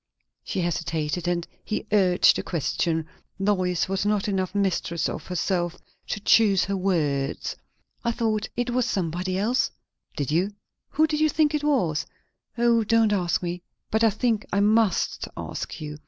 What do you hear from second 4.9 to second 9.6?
of herself to choose her words. "I thought it was somebody